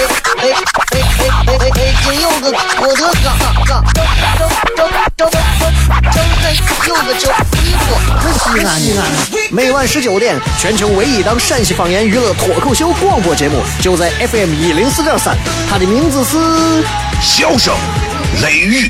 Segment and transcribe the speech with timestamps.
[0.00, 0.04] 哎
[0.38, 1.00] 哎哎
[1.46, 1.92] 哎哎！
[2.02, 2.44] 金柚子，
[2.80, 3.28] 我的哥
[3.66, 4.00] 哥，正
[4.36, 5.30] 正正正
[6.10, 6.44] 正正
[6.88, 7.28] 柚子酒，
[7.60, 7.84] 衣服，
[8.32, 9.00] 西安西安。
[9.50, 15.36] 每晚十九点，全球唯一档陕西方言娱乐脱口秀广播节目，就在 FM 一零四点三，
[15.68, 16.38] 它的名字是
[17.20, 17.74] 《笑声
[18.42, 18.86] 雷雨》，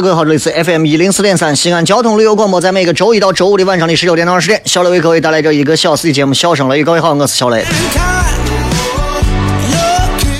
[0.00, 6.82] 了，各位好，这里是 FM 一零四点三西安交通旅游广播，在每个周一到周五的晚上的十九点到二十点，小雷为各位带来这一个小时的节目《笑声雷雨》。
[6.84, 7.64] 各位好，我是小雷。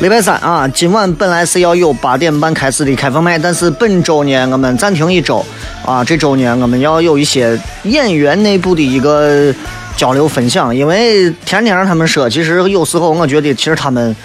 [0.01, 5.45] 礼拜三啊，今晚本来是要有八点半开始的开放麦，但是本周呢，我们暂停一周
[5.85, 6.03] 啊。
[6.03, 9.55] 这周呢，我们要有一些演员内部的一个
[9.95, 14.17] 交流分享，因为天天让他们说，其实有时候我觉得，其实他们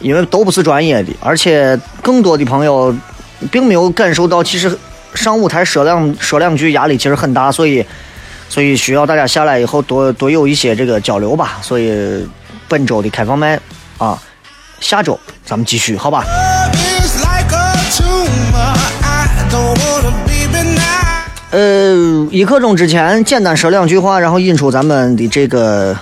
[0.00, 2.92] 因为都不是专业的，而且更多的朋友。
[3.50, 4.76] 并没有感受到，其实
[5.14, 7.84] 上舞台说两说两句压力其实很大，所以
[8.48, 11.58] 所以需要大家下来以后多多有一些这个交流吧。
[11.62, 12.26] 所以
[12.68, 13.58] 本周的开放麦
[13.98, 14.20] 啊，
[14.80, 16.24] 下周咱们继续，好吧？
[21.50, 25.96] 呃，一刻钟之前简单说两句话，然后引出咱们的这个。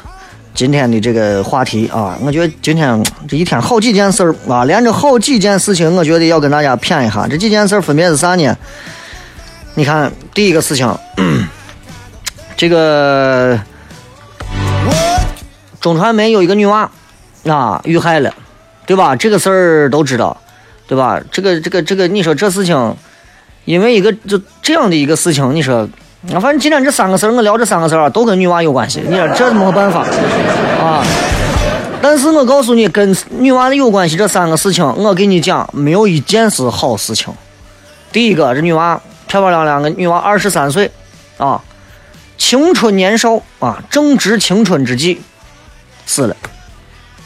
[0.54, 7.26] 今天的这个话题啊，我觉得今天这一天好几件事儿啊，连着好几件事情，我觉得要跟大家谝一下。
[7.26, 8.56] 这几件事儿分别是啥呢？
[9.74, 10.94] 你看，第一个事情，
[12.56, 13.58] 这个
[15.80, 16.90] 中传媒有一个女娃
[17.46, 18.32] 啊遇害了，
[18.86, 19.16] 对吧？
[19.16, 20.36] 这个事儿都知道，
[20.86, 21.18] 对吧？
[21.32, 22.94] 这个这个这个，你说这事情，
[23.64, 25.88] 因为一个就这样的一个事情，你说。
[26.30, 29.02] 我反正今天这三个事儿，我聊这三个事儿啊，都跟女娃有关系。
[29.08, 30.06] 你说这没办法
[30.80, 31.04] 啊。
[32.00, 37.32] 但是我告诉你，跟女娃的有关系这三个事情，我给你讲，没有一件是好事情。
[38.12, 40.90] 第一个，这女娃漂漂亮亮个女娃，二十三岁
[41.38, 41.60] 啊，
[42.38, 45.20] 青春年少啊，正值青春之际，
[46.06, 46.36] 死了，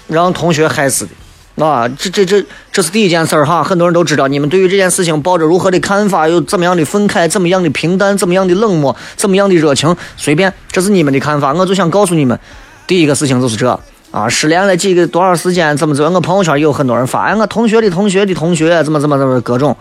[0.07, 1.13] 让同学害死的。
[1.57, 4.29] 啊，这这这这是第一件事儿哈，很多人都知道。
[4.29, 6.29] 你们对于这件事情抱着如何的看法？
[6.29, 7.27] 有怎么样的愤慨？
[7.27, 8.17] 怎么样的平淡？
[8.19, 8.95] 怎么样的冷漠？
[9.17, 9.97] 怎么样的热情？
[10.19, 11.55] 随便，这是你们的看法。
[11.55, 12.39] 我就想告诉你们，
[12.87, 13.81] 第一个事情就是这
[14.11, 15.75] 啊，失联了几个多少时间？
[15.77, 16.11] 怎么怎么？
[16.11, 19.75] 我朋友圈也有很多人发，哎，我同学的同学的同学怎么怎么怎么各种，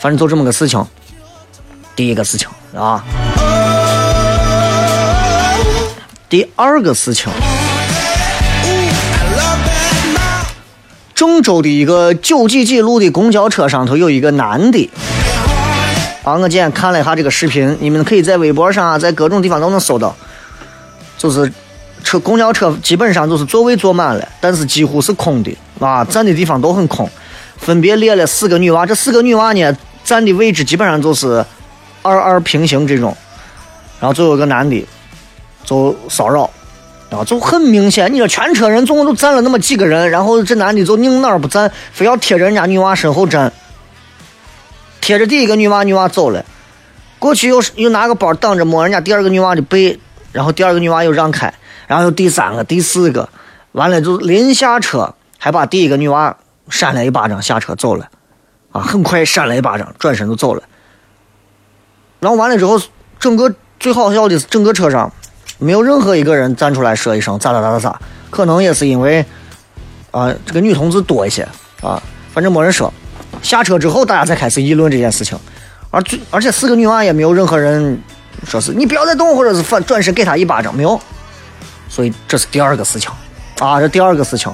[0.00, 0.84] 反正就这么个事情。
[1.94, 3.04] 第一个事情啊，
[6.28, 7.30] 第二个事情。
[11.20, 14.88] 郑州的一个九几几路的公交车上头有一个男的，
[16.24, 20.16] 啊，我今天看了一下这个视频，你们可以在微博上啊，在各种地方都能搜到，
[21.18, 21.52] 就是
[22.02, 27.06] 车公交车基本上就是座位坐满了，但是几乎是空的，啊，站的地方都很空，
[27.58, 31.44] 分别列了四个女娃，这四个女娃呢站的位置基本上就是
[32.00, 33.14] 二二平行这种，
[34.00, 34.82] 然后最后一个男的
[35.66, 36.48] 就骚扰。
[37.10, 43.52] 啊，就很明显，你说全车人总共就站了那么几个人，然后这男的就拧哪儿不站，非要贴着人家女娃身后站，
[45.00, 46.44] 贴着第一个女娃，女娃走了，
[47.18, 49.98] 过去又又拿个包挡着摸人家第二个女娃的背，
[50.30, 51.52] 然后第二个女娃又让开，
[51.88, 53.28] 然后又第三个、第四个，
[53.72, 56.36] 完了就临下车还把第一个女娃
[56.68, 58.08] 扇了一巴掌，下车走了，
[58.70, 60.62] 啊，很快扇了一巴掌，转身就走了，
[62.20, 62.80] 然后完了之后，
[63.18, 65.12] 整个最好笑的是整个车上。
[65.60, 69.24] 没有任何一个人站出来说一声咋咋咋咋咋，可能也是因为，
[70.10, 71.46] 啊，这个女同志多一些
[71.82, 72.02] 啊，
[72.32, 72.92] 反正没人说。
[73.42, 75.38] 下车之后，大家才开始议论这件事情，
[75.90, 78.00] 而最而且四个女娃也没有任何人
[78.44, 81.00] 说是你不要再动，或者是反转身给她一巴掌，没有。
[81.88, 83.10] 所以这是第二个事情，
[83.60, 84.52] 啊，这第二个事情。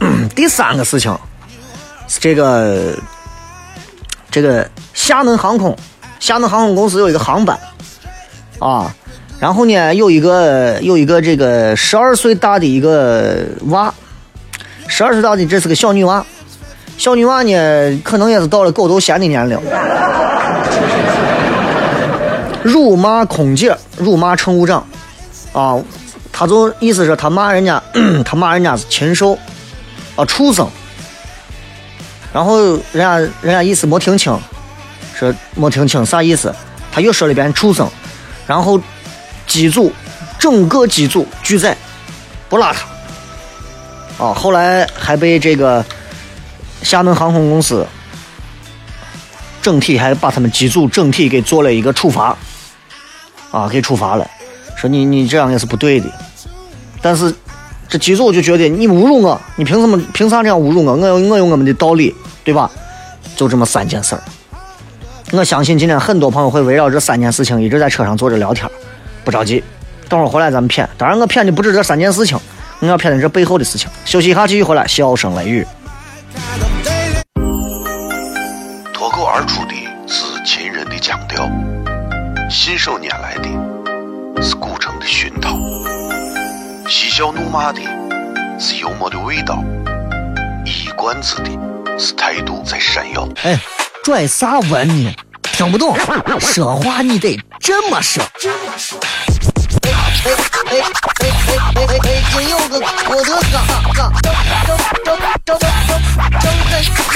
[0.34, 1.16] 第三个事情
[2.06, 2.94] 是这个，
[4.30, 5.76] 这个厦门航空，
[6.20, 7.58] 厦门航空公司有一个航班，
[8.58, 8.94] 啊。
[9.40, 13.92] 然后呢，有一个有一个这个十二岁大的一个娃，
[14.88, 16.24] 十二岁大的这是个小女娃，
[16.96, 19.56] 小女娃呢可能也是到了狗头衔的年龄，
[22.64, 24.84] 辱骂空姐，辱骂乘务长，
[25.52, 25.78] 啊，
[26.32, 27.80] 他就意思是他骂人家，
[28.24, 29.38] 他骂人家是禽兽，
[30.16, 30.68] 啊，畜生。
[32.32, 34.36] 然后人家人家意思没听清，
[35.14, 36.52] 说没听清啥意思，
[36.90, 37.88] 他又说了一遍畜生，
[38.46, 38.78] 然后
[39.48, 39.92] 机组
[40.38, 41.76] 整个机组拒载，
[42.48, 44.24] 不拉他。
[44.24, 45.84] 啊，后来还被这个
[46.82, 47.84] 厦门航空公司
[49.60, 52.36] 整体还把他们机组整体给做了一个处罚，
[53.50, 54.24] 啊，给处罚了，
[54.76, 56.08] 说你你这样也是不对的，
[57.02, 57.34] 但是。
[57.90, 60.94] 这机组就觉得你侮辱我，你凭什么凭啥这样侮辱我？
[60.94, 62.14] 我有我有我们的道理，
[62.44, 62.70] 对吧？
[63.34, 64.22] 就这么三件事儿。
[65.32, 68.70] 我相信今天很多朋友会围绕这三件事情一直在车上坐着聊天，
[69.28, 69.62] 不着急，
[70.08, 70.88] 等会儿回来咱们谝。
[70.96, 72.40] 当然我谝的不止这三件事情，
[72.78, 73.86] 我要谝的这背后的事情。
[74.06, 75.66] 休息一下，继续回来，笑声雷雨。
[78.94, 79.74] 脱口而出的
[80.06, 81.46] 是秦人的腔调，
[82.48, 85.58] 信手拈来的是古城的熏陶。
[86.88, 87.82] 嬉笑怒骂的
[88.58, 89.62] 是幽默的味道，
[90.64, 91.50] 一冠子的
[91.98, 93.28] 是态度在闪耀。
[93.42, 93.60] 哎，
[94.02, 95.14] 拽啥文呢？
[95.58, 95.92] 听不懂，
[96.38, 98.22] 说话你得这么说。
[98.22, 101.26] 哎哎哎哎哎
[101.74, 101.98] 哎哎！
[102.00, 104.32] 北京有个郭德纲，张张
[104.64, 105.66] 张张张张张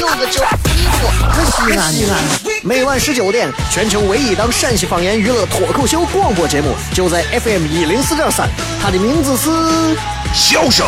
[0.01, 1.07] 有个叫李波，
[1.45, 2.19] 西安西安。
[2.65, 8.49] 每晚十九点，全球唯一档陕西方言娱乐脱口秀广播节目，就在 FM 一零四点三。
[8.83, 9.51] 它的名字是
[10.35, 10.85] 《笑声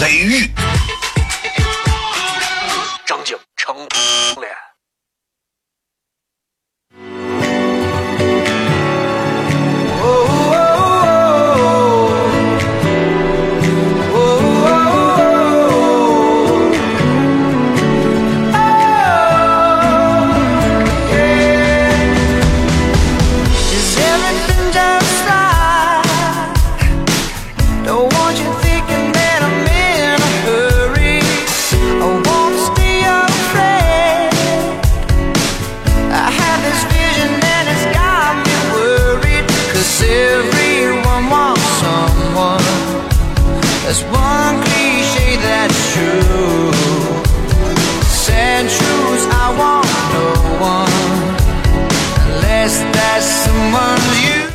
[0.00, 0.46] 雷雨》。
[3.04, 3.76] 张景成
[4.40, 4.67] 脸。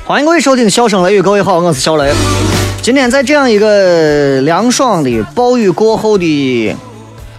[0.06, 2.12] 欢迎各位收听《笑声雷雨》，各位好，我是小雷。
[2.82, 6.76] 今天在这样一个凉爽的暴雨过后的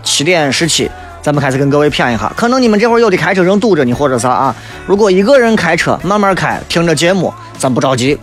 [0.03, 0.91] 七点十七，
[1.21, 2.33] 咱们开始跟各位谝一下。
[2.35, 4.57] 可能你们这会儿有的开车正堵着呢，或者啥啊？
[4.87, 8.19] 如果一个人开车，慢慢开，听着节目，咱不着急。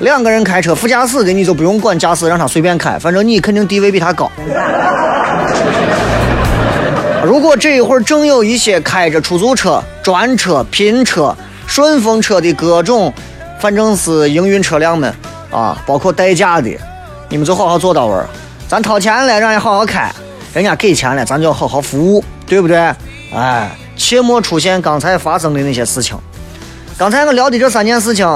[0.00, 4.28] 两个人开车，副驾驶的你就不用管驾驶，让他随便开，反正你肯定地位比他高。
[7.24, 11.32] 如果这一会儿正有一些开着出租车、专车、拼车、
[11.68, 13.14] 顺风车的各种。
[13.58, 15.12] 反正是营运车辆们
[15.50, 16.70] 啊，包括代驾的，
[17.28, 18.26] 你们就好好做到位儿。
[18.68, 20.12] 咱掏钱了，让人好好开，
[20.52, 22.94] 人家给钱了，咱就要好好服务，对不对？
[23.34, 26.16] 哎，切莫出现刚才发生的那些事情。
[26.96, 28.26] 刚才我聊的这三件事情，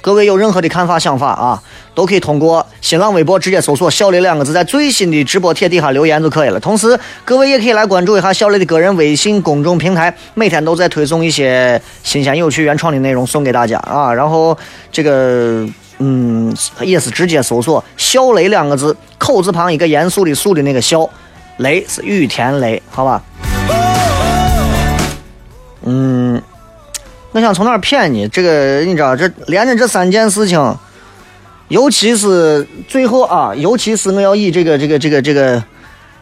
[0.00, 1.62] 各位有任何的看法、想法啊？
[1.94, 6.58] 都可以通过新浪微博直接搜索“小雷”两个字，在最新的直播帖底下留言就可以了。
[6.58, 14.12] 同时，各位也可以来关注一下小雷的个人微信公众平台，每天都在推送一些新鲜、有趣、原创的内容送给大家啊。
[14.12, 14.56] 然后
[14.90, 15.66] 这个，
[15.98, 21.08] 嗯，也是直接搜索“小雷”两个字，口字旁一个严肃的“肃”的那个“小”，
[21.58, 23.22] 雷是雨田雷，好吧？
[25.84, 26.40] 嗯，
[27.32, 28.26] 我想从哪儿骗你？
[28.28, 30.74] 这个你知道，这连着这三件事情。
[31.72, 35.64] 尤其是最后啊，尤其是我要以这个这个这个这个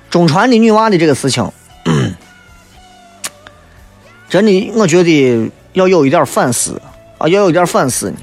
[0.09, 1.45] 中传的女娃的这个事情，
[4.31, 6.81] 真的，我觉得要有一点反思
[7.19, 8.17] 啊，要有一点反思呢，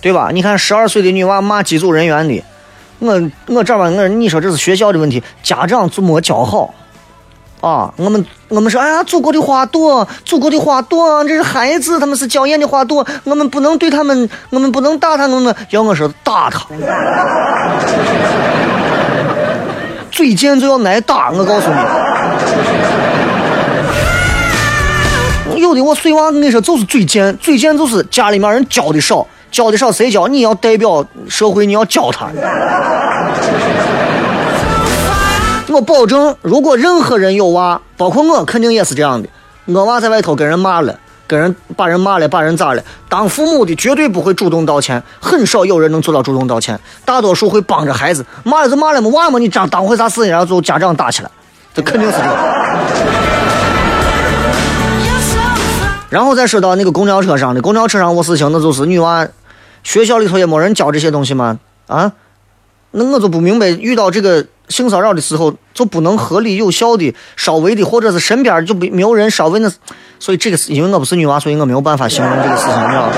[0.00, 0.30] 对吧？
[0.32, 2.44] 你看十二岁的女娃骂机组人员的，
[3.00, 6.72] 我我这吧，我你说这是学校的问题，家长就没教好。
[7.60, 16.66] 啊，我们我们说，哎呀，祖国的花朵，祖国的花朵，这是孩子，他们是娇艳的花朵，我们不能对他们，我们不能打他，我们要我说打他，
[20.10, 21.68] 嘴贱就要挨打，我告诉
[25.54, 30.28] 你，有的我碎娃，跟你说就是嘴贱，嘴贱就是家里面人教的少，教的少谁教？
[30.28, 32.28] 你要代表社会，你要教他。
[35.70, 39.28] 我保证，如果任何人有娃，包括我，肯定也是这样的。
[39.66, 42.82] 我娃在外头跟人骂了，跟人把人骂了，把人咋了？
[43.08, 50.30] 当父母的绝对不会主动道歉，很少有人能做到主动道歉，大多数会帮着孩子骂了就骂了嘛，娃嘛你当当回啥事情？
[50.30, 51.30] 然后最后家长打起来，
[51.74, 52.36] 这肯定是这个。
[56.08, 59.28] 然后再说到那个公交车上的，公交车上我事情，那就是女娃，
[59.82, 61.58] 学校里头也没人教这些东西吗？
[61.86, 62.12] 啊，
[62.92, 69.70] 那我就不明白，遇到这个性骚扰的时候，就不能合理有效的、稍微的，或者是身边就没没有人稍微那，
[70.18, 73.12] 所以这个是因为我不是女娃，所以我没有办法形容这个事情，你知道吧？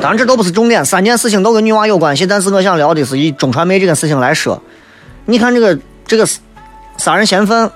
[0.00, 4.60] 当然这都不是重点，三件事情都跟女娃有关系，但是我想聊的是以中传媒这个事情来说，
[5.26, 6.26] 你看这个这个
[6.96, 7.70] 杀人嫌犯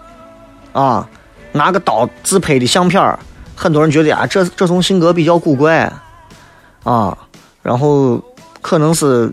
[0.72, 1.08] 啊。
[1.56, 3.16] 拿个刀自拍的相片
[3.54, 5.88] 很多人觉得啊，这这种性格比较古怪，
[6.82, 7.16] 啊，
[7.62, 8.20] 然后
[8.60, 9.32] 可能是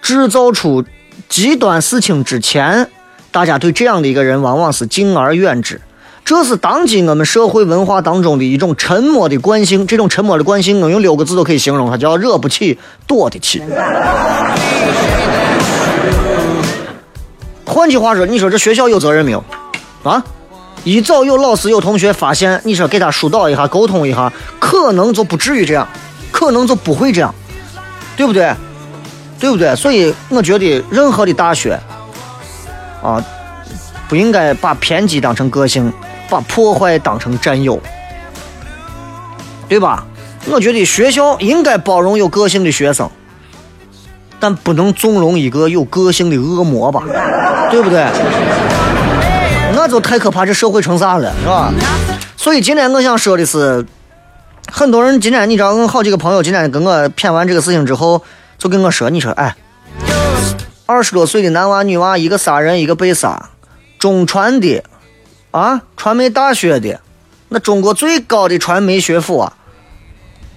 [0.00, 0.84] 制造出
[1.28, 2.88] 极端事情之前，
[3.30, 5.80] 大家对这样的一个人往往是敬而远之。
[6.24, 9.86] 这是当今我们社会文化当中的一种沉默的惯性。
[9.86, 13.62] 这种沉默的惯性，能用六个字都可以形容，它叫惹不起，躲得起。
[17.64, 19.42] 换句话说，你说这学校有责任没有？
[20.02, 20.22] 啊？
[20.84, 25.86] 一早有老师有同学发现，你说给他疏导一下，沟通一下，可能就不至于这样，
[26.30, 27.34] 可能就不会这样，
[28.16, 28.52] 对不对？
[29.40, 29.74] 对不对？
[29.76, 31.78] 所以我觉得任何的大学，
[33.02, 33.24] 啊，
[34.08, 35.92] 不应该把偏激当成个性，
[36.28, 37.80] 把破坏当成占有，
[39.68, 40.04] 对吧？
[40.46, 43.10] 我觉得学校应该包容有个性的学生，
[44.40, 47.02] 但不能纵容一个有个性的恶魔吧？
[47.70, 48.06] 对不对？
[49.74, 51.72] 那就太可怕，这社会成啥了，是吧？
[52.36, 53.84] 所以今天我想说的是，
[54.72, 58.22] 很多人今天你知道，我好几个朋友今天跟我谝完这个事情之后，
[58.58, 59.54] 就跟我说，你说，哎，
[60.84, 63.50] 二十多岁的男娃女娃，一个杀人，一个被杀，
[64.00, 64.82] 中传的，
[65.52, 67.00] 啊，传媒大学的，
[67.50, 69.52] 那中国最高的传媒学府啊，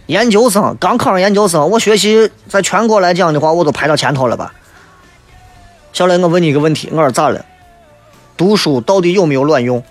[0.08, 4.52] 研究生刚考上研究生，我学习在全国来讲的话，我都排到前头了吧？
[5.94, 7.46] 小雷，我问你一个问题，我说咋了？
[8.36, 9.84] 读书到底有没有卵用？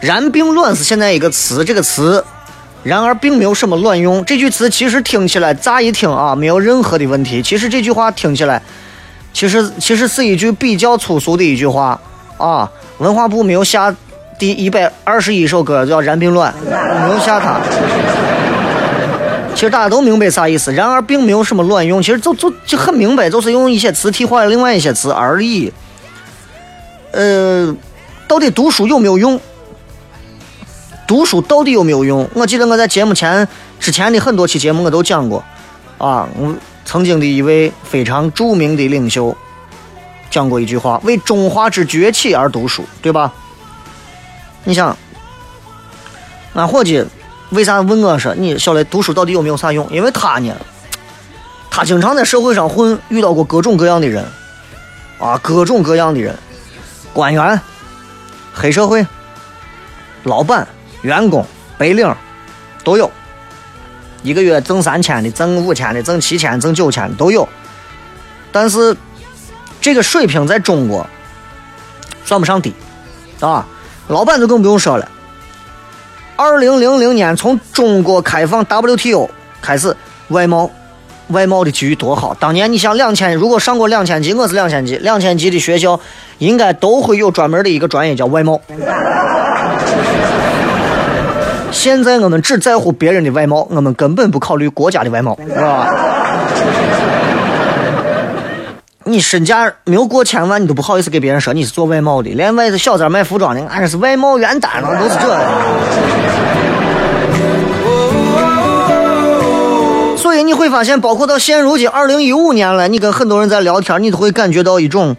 [0.00, 2.24] 然并卵是现在一个词，这个词，
[2.82, 4.24] 然而并没有什么卵用。
[4.24, 7.42] 这句词其实听起来乍一听啊，没有任何的问题。
[7.42, 8.62] 其实这句话听起来，
[9.32, 12.00] 其实其实是一句比较粗俗的一句话
[12.36, 12.70] 啊。
[12.98, 13.94] 文化部没有下
[14.38, 16.52] 第一百二十一首歌叫《然并卵》，
[17.06, 17.60] 没有下它。
[19.54, 22.00] 其实大家都明白啥意思，然而并没有什么卵用。
[22.00, 25.72] 其实就就就很明白，就是用一些词替换了另外一些词而已。
[27.10, 27.74] 呃，
[28.28, 29.40] 到底读书有没有用？
[31.08, 32.28] 读书到底有没有用？
[32.34, 33.48] 我记得我在节目前
[33.80, 35.42] 之前的很多期节目我都讲过
[35.96, 39.34] 啊，我曾经的一位非常著名的领袖
[40.30, 43.32] 讲过一句话：“为中华之崛起而读书”，对吧？
[44.64, 44.94] 你想，
[46.52, 47.04] 俺伙计。
[47.50, 49.88] 为啥问我说你小雷读书到底有没有啥用？
[49.90, 50.54] 因为他呢，
[51.70, 54.22] 他经常在社会上混，遇到过各种各样的人，
[55.18, 56.38] 啊，各种各样的人，
[57.14, 57.58] 官员、
[58.52, 59.06] 黑社会、
[60.24, 60.68] 老板、
[61.08, 61.42] 员工、
[61.78, 62.14] 白领
[62.84, 63.10] 都有，
[64.22, 67.48] 一个月挣三千的、挣五千的、挣七千、挣九千的都有。
[68.52, 68.94] 但是
[69.80, 71.06] 这个水平在中国
[72.26, 72.74] 算不上低，
[73.40, 73.66] 啊，
[74.08, 75.10] 老板就更不用说了。
[76.36, 79.30] 二零零零年从中国开放 WTO
[79.62, 79.96] 开始，
[80.28, 80.70] 外贸
[81.28, 82.34] 外贸的机遇多好。
[82.34, 85.98] 当年你想两千，如果上过两千级，我是两千级，两千级的学校
[86.36, 88.60] 应该都会有专门的一个专业叫外贸。
[91.70, 95.88] 现在我们只在乎别人的外貌，我们根本不考虑国家的外贸，是吧？
[99.04, 105.38] 你身价没有过千万，你都不好意思给别人说你是做外贸的，连外头小三卖服装的，俺这是外贸原单了，都是这。
[110.16, 115.16] 所以你会发现，包括到现如今二零一五年了，你跟很多人在聊天，你都会感觉到一种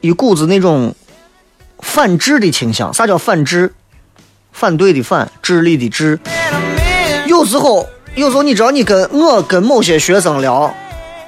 [0.00, 0.94] 一股子那种
[1.80, 2.94] 反智的倾向。
[2.94, 3.74] 啥叫反智？
[4.58, 6.18] 反对的反，智力的智。
[7.26, 7.86] 有时候，
[8.16, 10.74] 有时候你知道，你跟我跟某些学生聊。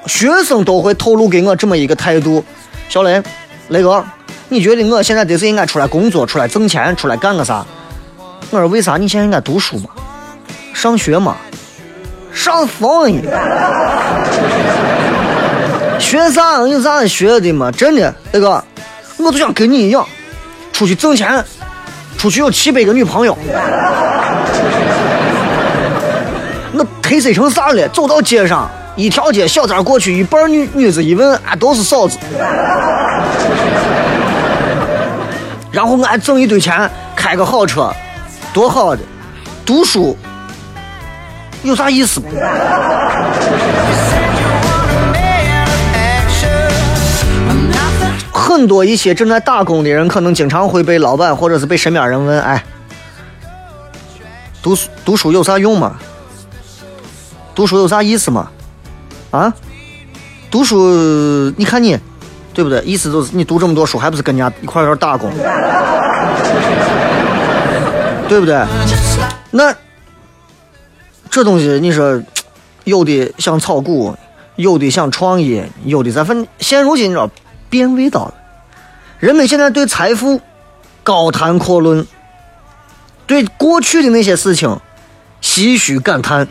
[0.06, 2.42] 学生都会透露给我这么一个态度，
[2.88, 3.22] 小雷，
[3.68, 4.04] 雷哥，
[4.48, 7.64] 你觉得我现在得是应该出来工作，出来挣钱，出来干个啥？
[8.50, 8.96] 我说为啥？
[8.96, 9.90] 你现在应该读书嘛，
[10.74, 11.36] 上学嘛，
[12.32, 13.22] 上疯你！
[16.00, 16.66] 学啥？
[16.66, 17.70] 有啥学的嘛？
[17.70, 18.64] 真的，雷哥，
[19.18, 20.04] 我就想跟你一样，
[20.72, 21.44] 出去挣钱，
[22.20, 23.34] 出去有七百个女朋友。
[26.74, 27.88] 我忒塞成啥了？
[27.88, 28.70] 走到街上。
[28.94, 32.18] 一条街小三过去，一半女女子一问，啊，都是嫂子。
[35.72, 37.90] 然后俺挣一堆钱，开个好车，
[38.52, 39.00] 多好的。
[39.64, 40.14] 读书
[41.62, 42.20] 有啥意思？
[48.40, 52.64] 很多一些正在打工的人，可能经常会被老板或者是被身边人问：“哎，
[54.62, 55.96] 读书读书有啥用吗？
[57.54, 58.50] 读书有啥意思吗？
[59.30, 59.52] 啊？
[60.50, 61.98] 读书你看你，
[62.54, 62.80] 对不对？
[62.82, 65.30] 意思就是你读这么多书，还不是跟人家一块儿打工，
[68.26, 68.64] 对不对？
[69.50, 69.74] 那
[71.30, 72.20] 这东西你说，
[72.84, 74.16] 有的想炒股，
[74.56, 76.48] 有的想创业，有的咱分。
[76.58, 77.30] 现如今你知道
[77.70, 78.34] 变味道了。
[79.18, 80.40] 人们现在对财富
[81.02, 82.06] 高谈阔论，
[83.26, 84.80] 对过去的那些事情
[85.40, 86.46] 唏嘘感叹，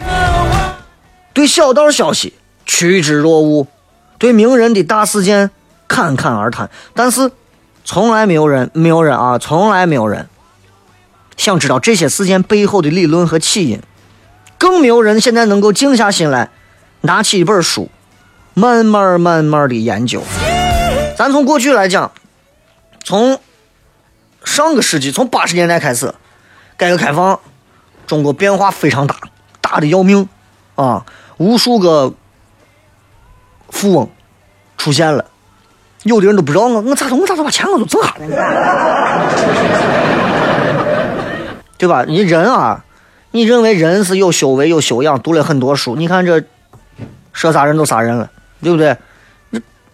[1.33, 2.33] 对小道消息
[2.65, 3.67] 趋之若鹜，
[4.17, 5.51] 对名人的大事件
[5.87, 6.69] 侃侃而谈。
[6.93, 7.31] 但是，
[7.83, 10.27] 从来没有人，没有人啊，从来没有人
[11.37, 13.81] 想知道这些事件背后的理论和起因，
[14.57, 16.51] 更没有人现在能够静下心来，
[17.01, 17.89] 拿起一本书，
[18.53, 20.21] 慢慢慢慢的研究。
[21.19, 22.13] 咱从过去来讲。
[23.03, 23.41] 从
[24.45, 26.13] 上个世纪，从八十年代开始，
[26.77, 27.37] 改革开放，
[28.07, 29.17] 中国变化非常大，
[29.59, 30.29] 大的要命
[30.75, 31.05] 啊！
[31.35, 32.13] 无数个
[33.69, 34.09] 富翁
[34.77, 35.25] 出现了，
[36.03, 39.33] 有的人都不知道我，我咋我咋把钱我都挣下来了，
[41.77, 42.05] 对吧？
[42.07, 42.85] 你人啊，
[43.31, 46.41] 你认为人是有修为、有修养，读了很多书，你看这
[47.33, 48.31] 说啥人都杀人了，
[48.63, 48.95] 对不对？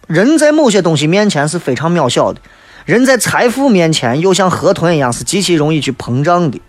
[0.07, 2.39] 人在某些东西面前是非常渺小的。
[2.85, 6.61] 人在财富面前，又像河豚一样，是极其容易去膨胀的，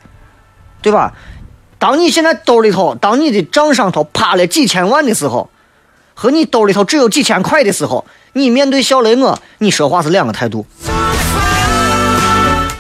[0.81, 1.13] 对吧？
[1.79, 5.51] 当你现在兜里头，当你的账上头趴了几千万的时候，
[6.15, 10.65] 和你兜里头只有几千块的时候，你面对小雷我，你说话是两个态度。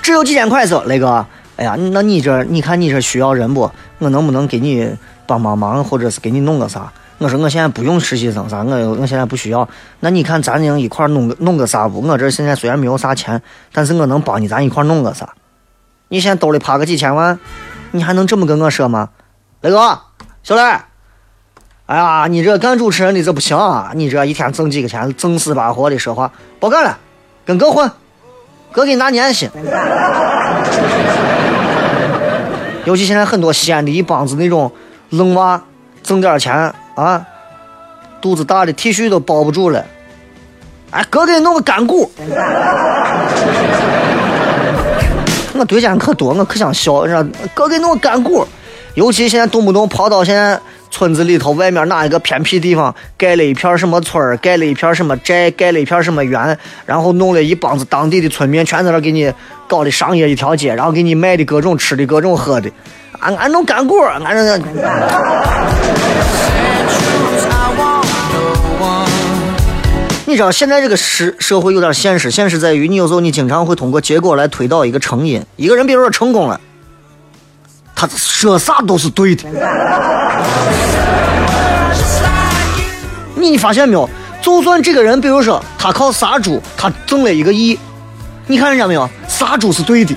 [0.00, 3.70] 只有几千块时候，雷哥，哎呀，那你这，你看你这需要人不？
[3.98, 4.88] 我能不能给你
[5.26, 6.90] 帮帮忙，或者是给你弄个啥？
[7.18, 9.66] 我说我现在不用实习生啥，我我现在不需要。
[10.00, 12.00] 那你看咱能一块弄个弄个啥不？
[12.02, 13.40] 我这现在虽然没有啥钱，
[13.72, 15.28] 但是我能帮你，咱一块弄个啥？
[16.08, 17.38] 你现在兜里趴个几千万，
[17.92, 19.08] 你还能这么跟我说吗？
[19.62, 19.98] 雷哥，
[20.42, 20.62] 小雷，
[21.86, 23.92] 哎呀，你这干主持人的这不行啊！
[23.94, 26.98] 你这一天挣几个钱，正死巴活的说话，不干了，
[27.46, 27.90] 跟哥混，
[28.72, 29.48] 哥给你拿年薪。
[32.84, 34.70] 尤其现在很多西安的一帮子那种
[35.08, 35.64] 愣娃，
[36.02, 36.74] 挣点钱。
[36.96, 37.24] 啊，
[38.20, 39.84] 肚子大的 T 恤都包不住了。
[40.90, 42.10] 哎，哥给你弄个干股。
[45.58, 47.06] 我对象可多，我可想笑。
[47.06, 48.46] 你知道，哥给你弄个干股。
[48.94, 50.58] 尤其现在动不动跑到现在
[50.90, 59.30] 村子里头，外面哪一个偏僻地方，盖了一片什么村儿，盖了一片什么寨，盖了一片什么园，然后弄了一帮子当地的村民，全在那给你
[59.68, 62.70] 搞的商业一条街，然后给你卖的各种吃的、各种喝的。
[63.20, 64.58] 俺俺弄干股，俺这。
[70.28, 75.40] 你知道现在这个社社会有点现实，现实在于你有时候你经常会通过结果来推导一个成因。
[75.54, 76.60] 一个人比如说成功了，
[77.94, 79.44] 他说啥都是对的。
[83.36, 84.10] 你发现没有？
[84.42, 87.78] 就算这个人比如说他靠杀猪，他挣了一个亿，
[88.48, 89.08] 你看人家没有？
[89.28, 90.12] 杀猪是对的。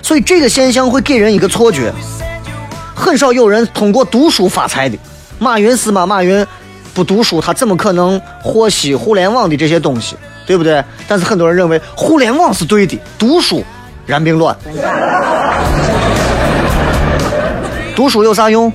[0.00, 1.92] 所以这个现象会给人一个错觉，
[2.94, 4.96] 很少有人通过读书发财的。
[5.38, 6.06] 马云是吗？
[6.06, 6.44] 马云
[6.94, 10.82] 不读书，他怎么可能获悉互联网的这些东西，对不对？
[11.06, 13.62] 但是很多人认为互联网是对的，读书
[14.04, 14.56] 然并卵。
[17.94, 18.72] 读书有啥用？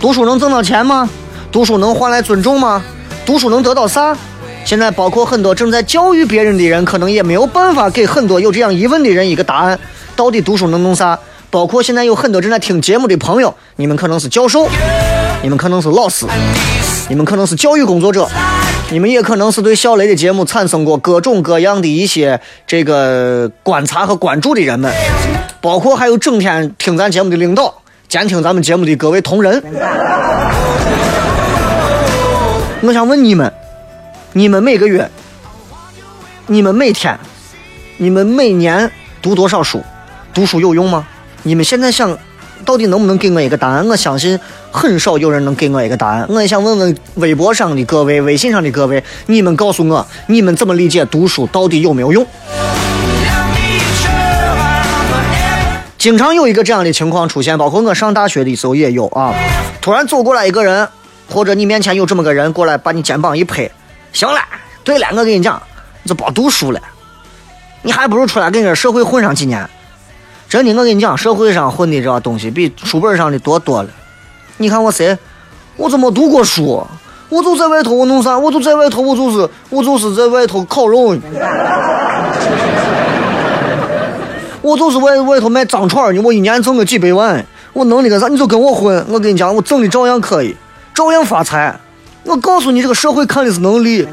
[0.00, 1.08] 读书能挣到钱吗？
[1.50, 2.82] 读书能换来尊重吗？
[3.24, 4.16] 读书能得到啥？
[4.64, 9.78] 现在包括很多正在教育别人的人，可能也没有办法给很多有这样疑问的人一个答案。
[10.14, 11.18] 到底读书能弄啥？
[11.50, 14.66] 包括现在有很多正在听节目的朋友，你们可能是教授。
[15.42, 16.24] 你们可能是老师，
[17.08, 18.28] 你们可能是教育工作者，
[18.90, 24.92] 你们也可能是对小雷的节目产生过各种各样的一些这个观察和关注的人们，
[25.60, 27.74] 包括还有整天听咱节目的领导，
[28.08, 29.60] 监听咱们节目的各位同仁。
[32.82, 33.52] 我想问你们，
[34.34, 35.10] 你们每个月，
[36.46, 37.18] 你们每天，
[37.96, 38.88] 你们每年
[39.20, 39.82] 读多少书？
[40.32, 41.04] 读书有用吗？
[41.42, 42.16] 你们现在想？
[42.64, 43.86] 到底能不能给我一个答案？
[43.86, 44.38] 我相信
[44.70, 46.26] 很少有人能给我一个答案。
[46.28, 52.26] 我也想问问微博上的各位、微信上的各位，你们告诉我，你们怎么理解读书到底有没有用？
[55.98, 59.32] 经常有一个这样的情况出现，包括我上大学的时候也有啊。
[59.80, 60.88] 突然走过来一个人，
[61.28, 63.70] 或者你面前有这么个人过来，把你肩膀一拍，
[64.12, 64.40] 行了，
[64.82, 65.62] 对了，我跟你讲，
[66.02, 66.80] 你就别读书了，
[67.82, 69.68] 你还不如出来跟这社会混上几年。
[70.52, 73.88] 真的，我跟你讲，社会上混的这东西比书本上的多多了。
[74.58, 75.16] 你看我谁，
[75.78, 76.86] 我怎么读过书？
[77.30, 78.38] 我就在外头，我弄啥？
[78.38, 81.16] 我就在外头，我就是我就是在外头烤肉。
[84.60, 89.06] 我就是外外头卖脏串呢，我一年挣个几百万，我能那个啥，你就跟我混。
[89.08, 90.54] 我跟你讲，我挣的照样可以，
[90.92, 91.74] 照样发财。
[92.24, 94.06] 我告诉你，这个社会看的是能力。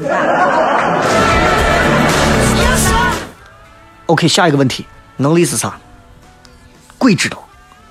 [4.06, 4.86] OK，下一个问题，
[5.18, 5.78] 能力是啥？
[7.00, 7.42] 鬼知道。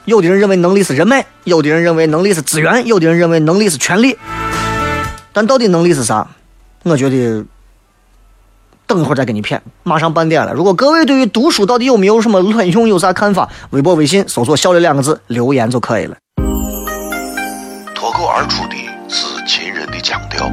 [0.06, 4.18] 有的人认为能力是人脉，有的人认为能力是资源，有的人认为能力是权力。
[5.34, 6.28] 但到底能力是啥？
[6.84, 7.44] 我觉得。
[8.88, 10.52] 等一会儿再给你骗，马上半点了。
[10.52, 13.48] 如果各位对于读书到底有没有什么卵用，有啥看法？
[13.70, 16.18] 微博、微信搜索“小雷”两个字留言就可以了。
[17.94, 18.76] 脱口而出的
[19.08, 20.52] 是秦人的腔调，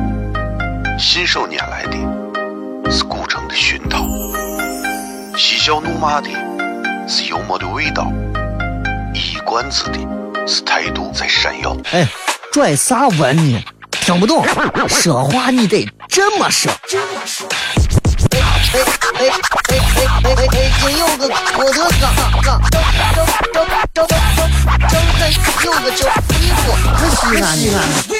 [0.98, 4.06] 信手拈来的是古城的熏陶，
[5.34, 6.28] 嬉笑怒骂的
[7.08, 8.12] 是幽默的味道，
[9.16, 9.98] 一冠子的
[10.46, 11.74] 是态度在闪耀。
[11.90, 12.06] 哎，
[12.52, 13.64] 拽啥文呢？
[13.90, 14.44] 听不懂，
[14.88, 16.70] 说话你得这么说。
[16.70, 18.38] 哎
[18.74, 18.80] 哎
[19.14, 19.32] 哎哎
[19.72, 20.70] 哎哎哎！
[20.82, 22.84] 今有个郭德纲，张张
[23.54, 24.06] 张张张张
[25.64, 26.76] 有个叫李波，
[27.08, 27.76] 西安西安。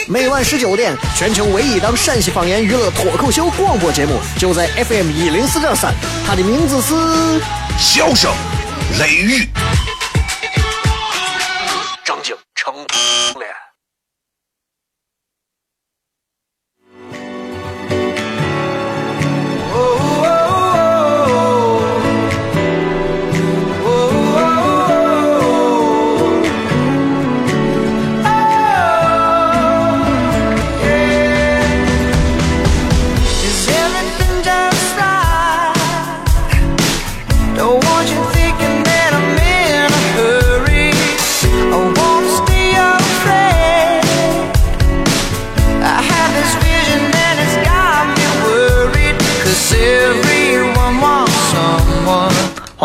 [0.09, 5.93] 每晚十九点，全球唯一档陕西方言娱乐脱口秀广播节目，就在 FM 一零四点三。
[6.27, 6.95] 它的名字是
[7.79, 8.33] 《笑声
[8.99, 9.43] 雷雨》。
[12.67, 13.16] 张景成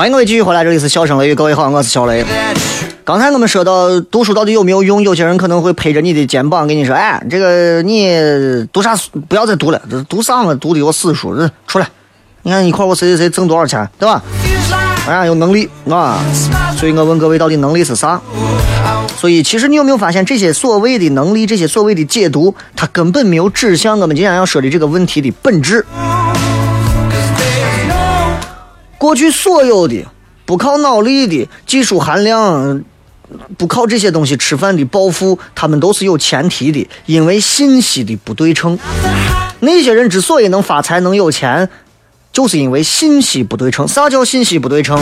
[0.01, 2.25] 欢迎各位继续回来，这里是笑声雷雨，各位好，我是小雷。
[3.03, 5.03] 刚才我们说到读书到底有没有用？
[5.03, 8.09] 有些人可能会拍着你的肩膀跟你说：“哎，这个你
[8.73, 9.11] 读啥书？
[9.29, 10.55] 不要再读了，这读啥嘛？
[10.55, 11.35] 读的我死书，
[11.67, 11.87] 出来！
[12.41, 14.23] 你看一块我谁谁谁挣多少钱，对吧？
[15.07, 16.17] 哎呀，有能力啊！
[16.75, 18.19] 所以我问各位，到底能力是啥？
[19.15, 25.85] 所以其实你有没有发现，这些所谓的能力，这些所谓的解读，它根本没有指向我们今天要说的这个问题的本质。
[29.01, 30.05] 过去所有的
[30.45, 32.83] 不靠脑力的技术含量，
[33.57, 38.77] 不靠这些东西吃饭的暴富，他们都是有前提的，因为信息的不对称。
[39.61, 41.67] 那些人之所以能发财、能有钱，
[42.31, 43.87] 就是因为信息不对称。
[43.87, 45.01] 啥叫信息不对称？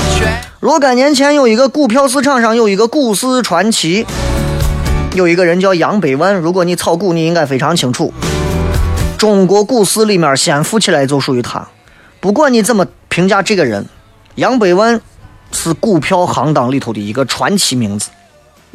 [0.62, 4.06] 若干年前，有一个股票市场上有一个股市传奇，
[5.14, 6.34] 有一个人叫杨百万。
[6.34, 8.14] 如果你炒股，你应该非常清楚，
[9.18, 11.68] 中国股市里面先富起来就属于他。
[12.20, 13.86] 不管你怎么评价这个人，
[14.36, 15.02] 杨百万
[15.52, 18.10] 是股票行当里头的一个传奇名字。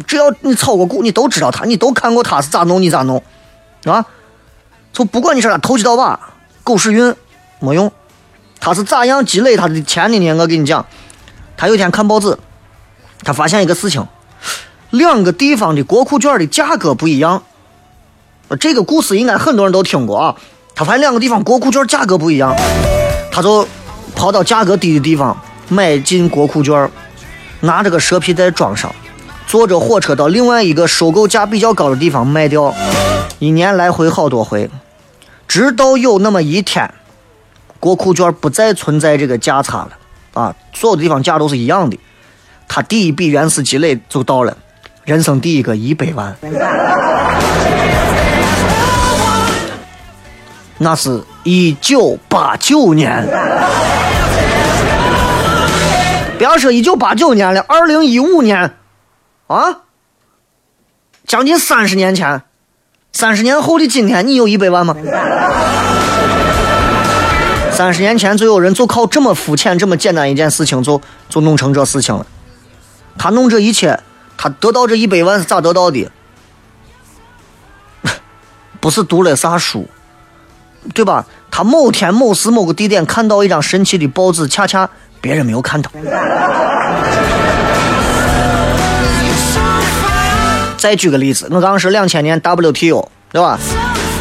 [0.07, 3.23] 只要你炒过股，你都知道他，你都看过他是咋弄，你咋弄，
[3.85, 4.05] 啊？
[4.93, 6.19] 就不管你说他投机倒把、
[6.63, 7.15] 狗屎运，
[7.61, 7.93] 没用。
[8.61, 10.33] 他是咋样积累他的钱的呢？
[10.33, 10.87] 我跟你讲，
[11.57, 12.39] 他有一天看报纸，
[13.23, 14.07] 他发现一个事情：
[14.91, 17.43] 两个地方的国库券的价格不一样。
[18.59, 20.37] 这个故事应该很多人都听过啊。
[20.75, 22.55] 他发现两个地方国库券价格不一样。
[23.35, 23.67] 他就
[24.15, 25.37] 跑到价格低的地方
[25.69, 26.89] 买进国库券，
[27.63, 28.95] 拿着个蛇皮袋装上，
[29.49, 32.73] 坐着火车到另外一个收购价比较高的地方卖掉。
[33.41, 34.71] 一年来回好多回，
[35.49, 36.89] 直到有那么一天，
[37.81, 39.91] 国库券不再存在这个价差了
[40.35, 41.99] 啊，所有地方价都是一样的。
[42.69, 44.57] 他第一笔原始积累就到了，
[45.05, 46.37] 人生第一个一百万。
[50.79, 53.25] 那是一九八九年，
[56.37, 58.75] 不要说一九八九年了，二零一五年，
[59.47, 59.83] 啊，
[61.27, 62.43] 将近三十年前，
[63.13, 64.97] 三十年后的今天，你有一百万吗？
[67.71, 72.27] 三十年前就有人就靠这么肤浅、这么简单一件事情，就就弄成这事情了。
[73.17, 74.01] 他弄这一切，
[74.37, 76.11] 他得到这一百万是咋得到的？
[78.81, 79.89] 不是读了啥书。
[80.93, 81.25] 对吧？
[81.51, 85.91] 他某天某时某个地点看到一张神奇的报纸，恰恰别人没有看到。
[90.77, 93.59] 再举个例子，我刚刚说两千年 WTO，对吧？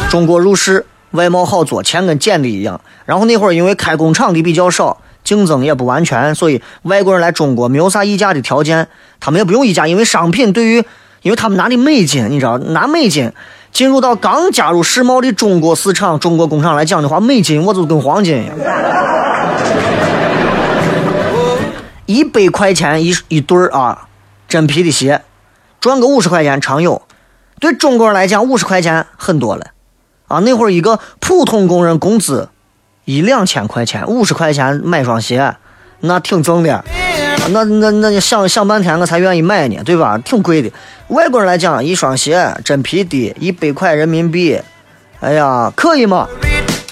[0.08, 2.80] 中国入市，外贸好做，钱跟捡的一样。
[3.04, 8.88] 然后那会儿因为开工厂的比较少，竞争也不完全，所以外国人来中国没有啥议价的条件，
[9.20, 10.82] 他们也不用议价，因为商品对于，
[11.20, 13.30] 因为他们拿的美金，你知道，拿美金
[13.74, 18.56] 进入到刚加入世贸的中国市场、中国工厂来讲的话，美金我就跟黄金一样，
[22.06, 24.06] 一百块钱一一对儿啊，
[24.46, 25.22] 真皮的鞋，
[25.80, 27.02] 赚个五十块钱常有。
[27.58, 29.66] 对中国人来讲，五十块钱很多了，
[30.28, 32.50] 啊，那会儿一个普通工人工资
[33.04, 35.56] 一两千块钱，五十块钱买双鞋，
[35.98, 36.84] 那挺挣的，
[37.50, 40.18] 那那那想想半天我才愿意买呢，对吧？
[40.24, 40.70] 挺贵的。
[41.08, 44.58] 外国人来讲，一双鞋真皮的，一百块人民币，
[45.20, 46.26] 哎呀，可以吗？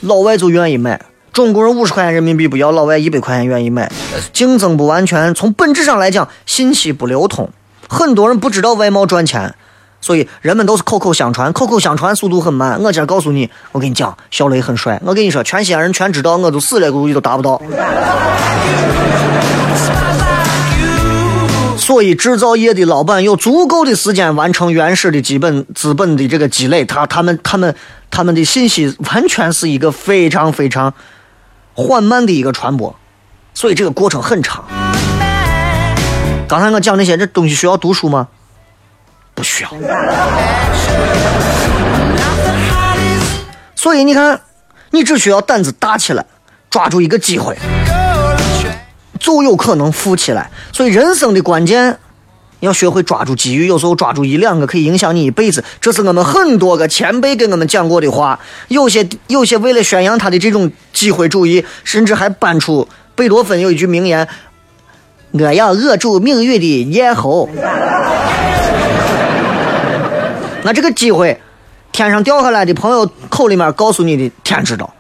[0.03, 1.01] 老外就愿意买。
[1.33, 3.91] 中国人五十块钱人民币不要，老外一百块钱愿意买。
[4.33, 7.49] 竞争不完全，从本质上来讲，信息不流通，
[7.89, 9.55] 很多人不知道外贸赚钱。
[10.03, 12.79] 所以人们都是口口相传，口口相传速度很慢。
[12.83, 15.01] 我今儿告诉你，我跟你讲，小雷很帅。
[15.05, 17.63] 我跟你说，全西安人全知道，我都死了估计都达不到。
[21.83, 27.75] 所以制造业的老板有足够的时间完成原始的基本资本的这个积累，他他们他们
[28.09, 30.95] 他们的信息完全是一个非常非常
[31.75, 32.95] 缓慢的一个传播，
[33.53, 34.65] 所以这个过程很长。
[36.49, 38.29] 刚才我讲那些这东西需要读书吗？
[39.35, 39.71] 不需要，
[43.75, 44.41] 所以你看，
[44.93, 46.25] 你只需要胆子大起来，
[46.71, 47.59] 抓住一个机会，
[49.23, 50.51] 就有可能富起来。
[50.73, 51.97] 所以人生的关键，
[52.59, 53.69] 要学会抓住机遇。
[53.69, 55.63] 有时候抓住一两个，可以影响你一辈子。
[55.81, 58.41] 这是我们很多个前辈给我们讲过的话。
[58.67, 64.27] 有些有些为了宣扬他的这种机会主义，甚至还搬出贝多芬有一句名言
[65.31, 67.49] ：“我要扼住命运的咽喉。”
[70.65, 71.41] 那这个机会，
[71.93, 74.93] 天上掉下来的朋友口里面告诉你的，天知道，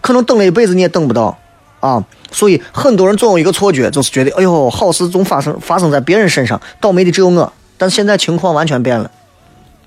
[0.00, 1.38] 可能等了一辈子你也等不到，
[1.80, 2.02] 啊！
[2.30, 7.52] 所以很多人总有一个错觉，就是觉得，哎呦，好事总发生发生在别人身上，倒霉的只有我。
[7.78, 9.10] 但现在情况完全变了，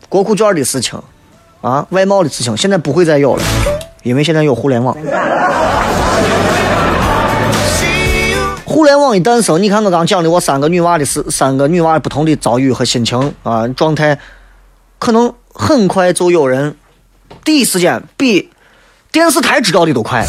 [0.08, 1.02] 国库券的事情，
[1.62, 3.43] 啊，外贸的事情，现在不会再有了，
[4.04, 4.95] 因为现在有互联网。
[8.65, 14.17] 互联网一诞生，你看我刚讲的我三个女娃的事，三个女娃不同的遭遇和心情啊状态。
[14.99, 16.75] 可能很快就有人
[17.43, 18.49] 第一时间比
[19.12, 20.25] 电视台知道的都快，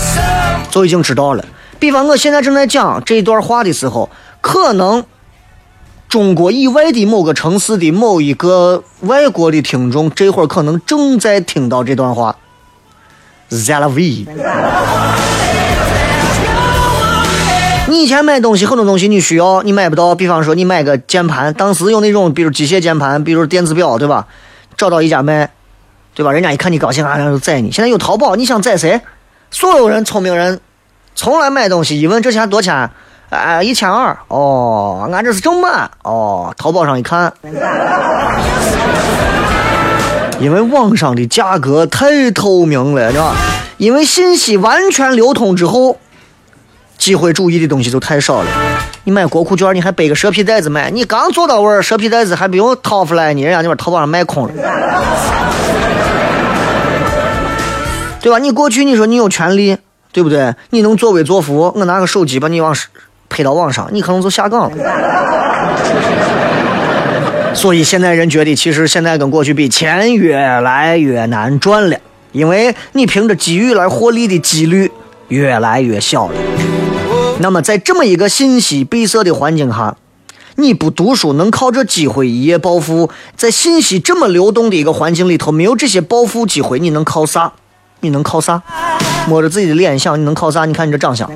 [0.70, 1.44] 就已经知道了。
[1.80, 4.10] 比方我现在正在讲这段话的时候，
[4.42, 5.02] 可能
[6.08, 12.36] 中国以外的某个城市的某一个外国的听众，这会儿可能正在听到这段话。
[13.50, 14.26] ZLV
[17.88, 24.28] 你以前买东西很多东西你需要你买不到，比方说你买个键盘，当时有那种比如机械键盘，比如电子表，对吧？
[24.76, 25.50] 找到一家卖，
[26.14, 26.30] 对吧？
[26.30, 27.72] 人家一看你高兴，啊，就宰你。
[27.72, 29.00] 现在有淘宝，你想宰谁？
[29.50, 30.60] 所有人，聪明人，
[31.20, 32.88] 从来买东西一问这钱多钱？
[33.28, 34.16] 哎，一千二。
[34.28, 35.90] 哦，俺这是正版。
[36.02, 37.30] 哦，淘宝上一看，
[40.40, 43.34] 因为网上的价格太透明了，是吧？
[43.76, 45.98] 因为信息完全流通之后。
[46.96, 48.46] 机会主义的东西就太少了。
[49.04, 54.52] 你买国库券，你还背个蛇皮袋子买，你刚坐到位，蛇皮袋子还不用掏出来呢，人家那边淘宝上卖空了，
[58.22, 58.38] 对吧？
[58.38, 59.76] 你过去你说你有权利，
[60.12, 60.54] 对不对？
[60.70, 62.74] 你能作威作福，我拿个手机把你往
[63.28, 64.76] 拍到网上，你可能就下岗了。
[67.54, 71.96] 所以现在人觉得，其实现在跟过去比，钱越来越难赚了，
[72.32, 74.90] 因为你凭着机遇来获利的几率
[75.28, 76.34] 越来越小了。
[77.40, 79.96] 那么，在这么一个信息闭塞的环境下，
[80.56, 83.10] 你不读书能靠这机会一夜暴富？
[83.36, 87.52] 在信息这么流动的一个环境里头，没有这些暴富机会，你能靠啥？
[88.00, 88.62] 你能靠啥？
[89.26, 90.64] 摸着自己的脸想，你能靠啥？
[90.64, 91.30] 你看你这长相，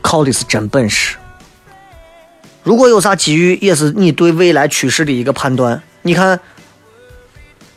[0.00, 1.16] 靠的是真本事。
[2.62, 5.82] 如果有啥机遇，也是你对未来趋势的一个判断。
[6.02, 6.38] 你看，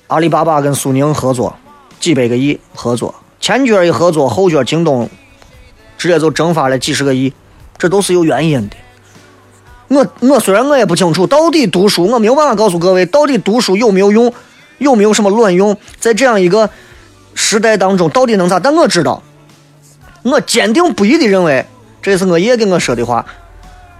[0.07, 1.55] 阿里巴巴跟苏宁合作，
[1.99, 3.15] 几百个亿合作。
[3.39, 5.09] 前脚一合作，后脚京东
[5.97, 7.33] 直接就蒸发了几十个亿，
[7.77, 8.75] 这都是有原因的。
[9.87, 14.31] 我我虽然我也不清楚到底读书，我没有办法告诉各位到底读书有没有用，
[14.79, 16.69] 有没有什么卵用，在这样一个
[17.35, 18.59] 时代当中到底能咋？
[18.59, 19.21] 但我知道，
[20.23, 21.65] 我坚定不移的认为，
[22.01, 23.25] 这是我爷跟我说的话：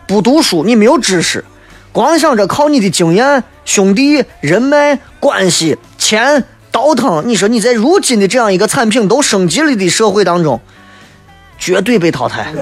[0.07, 1.45] 不读书，你没有知识，
[1.91, 6.43] 光想着靠你的经验、兄弟、人脉、关系、钱。
[6.71, 10.61] 倒腾，你说你在如今的这样一个产品都升级了的社会当中，
[11.57, 12.53] 绝对被淘汰。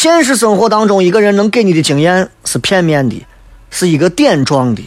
[0.00, 3.26] 现实生活当中，一个人能给你的经验是片面的，
[3.68, 4.80] 是一个点状的。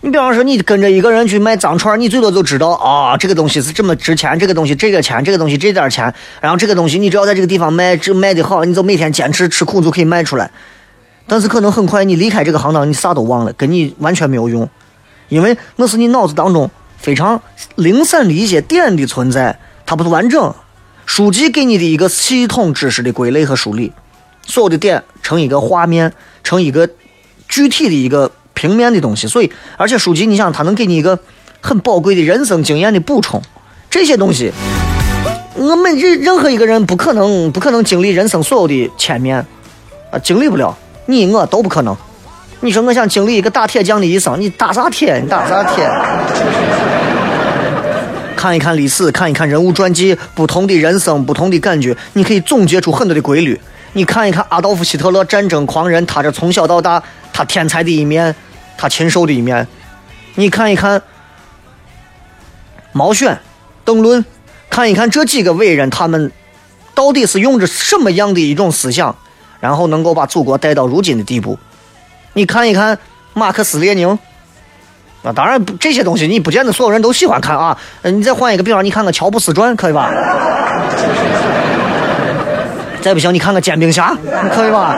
[0.00, 10.48] 你比方说，你跟着一个人去卖脏串，你最多就知道啊，这个东西是这么值钱，这个东西这个钱，这个东西这点钱，然后这个东西你只要在这个地方卖，这卖的好，你就每天坚持吃苦就可以卖出来。
[11.26, 14.70] 但是可能很快你离开这个行当，你啥都忘了，跟你完全没有用，
[15.30, 17.42] 因为那是你脑子当中非常
[17.74, 20.54] 零散的一些点的存在，它不是完整。
[21.06, 23.92] 书籍给你的一个系统知识的归类和梳理，
[24.46, 26.88] 所有的点成一个画面，成一个
[27.48, 29.26] 具体的一个平面的东西。
[29.26, 31.18] 所以，而且书籍，你想，它能给你一个
[31.60, 33.40] 很宝贵的人生经验的补充。
[33.90, 34.52] 这些东西，
[35.54, 39.38] 我们任任何一个人不可能不可能经历人生所有的千面
[40.10, 40.76] 啊，经历不了。
[41.06, 41.96] 你我都不可能。
[42.60, 45.20] 你说我想经历一个打铁匠的一生，你打啥铁？
[45.20, 45.88] 你打啥铁？
[48.36, 53.58] 看一看历史，看一看人物传记，不同的人生，不同的感觉，你可以总结出很多的规律。
[53.96, 57.00] 你看一看阿道夫·希特勒，战争狂人，他这从小到大，
[57.32, 58.34] 他天才的一面，
[58.76, 59.66] 他禽兽的一面。
[60.34, 61.00] 你看一看
[62.90, 63.38] 毛选、
[63.84, 64.24] 邓论，
[64.68, 66.32] 看一看这几个伟人，他们
[66.92, 69.14] 到底是用着什么样的一种思想？
[69.60, 71.56] 然后能够把祖国带到如今的地步。
[72.32, 72.98] 你看一看
[73.32, 74.18] 马克思列宁，
[75.22, 77.78] 啊，当然这些东西你不见得所有人都喜欢看啊。
[78.02, 80.10] 你再换一个比方，你看看乔布斯传，可以吧？
[83.04, 84.96] 再不行，你看看煎饼侠，你可以吧？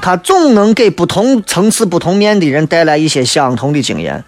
[0.00, 4.24] 他总能给不同层次、不同面的人带来一些相同的经验。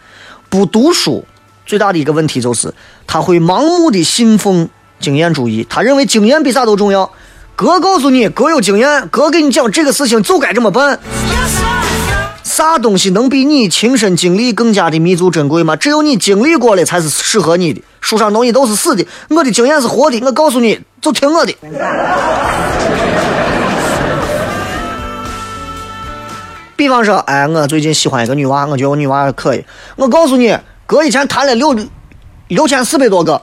[0.51, 1.25] 不读书
[1.64, 2.75] 最大的一个问题就是
[3.07, 4.68] 他会盲目的信奉
[5.01, 7.11] 经验主义，他认为经验比啥都重要。
[7.57, 11.01] 哥告诉你，哥有经验，哥给你讲这个事情就该这么办。
[12.59, 15.77] 啥东西能比你亲身经历更加的弥足珍贵吗？
[15.77, 17.81] 只有你经历过了才是适合你的。
[18.01, 20.21] 书上东西都是死的，我的经验是活的。
[20.25, 21.55] 我告诉你就听我的。
[26.75, 29.64] 比方说，哎，我最近喜欢一个女娃，我觉得我女娃可以。
[29.94, 31.77] 我告诉你，哥以前谈了六
[32.49, 33.40] 六千四百多个。